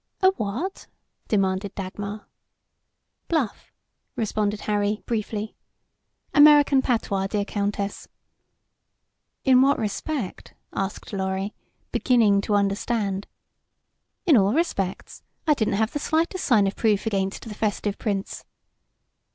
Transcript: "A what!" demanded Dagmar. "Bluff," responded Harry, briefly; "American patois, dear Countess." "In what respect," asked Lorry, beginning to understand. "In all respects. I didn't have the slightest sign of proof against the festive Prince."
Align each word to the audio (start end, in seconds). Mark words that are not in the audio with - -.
"A 0.23 0.29
what!" 0.31 0.87
demanded 1.27 1.75
Dagmar. 1.75 2.25
"Bluff," 3.27 3.71
responded 4.15 4.61
Harry, 4.61 5.03
briefly; 5.05 5.55
"American 6.33 6.81
patois, 6.81 7.27
dear 7.27 7.45
Countess." 7.45 8.07
"In 9.43 9.61
what 9.61 9.77
respect," 9.77 10.55
asked 10.73 11.13
Lorry, 11.13 11.53
beginning 11.91 12.41
to 12.41 12.55
understand. 12.55 13.27
"In 14.25 14.35
all 14.35 14.53
respects. 14.55 15.21
I 15.45 15.53
didn't 15.53 15.75
have 15.75 15.93
the 15.93 15.99
slightest 15.99 16.45
sign 16.45 16.65
of 16.65 16.75
proof 16.75 17.05
against 17.05 17.47
the 17.47 17.53
festive 17.53 17.99
Prince." 17.99 18.43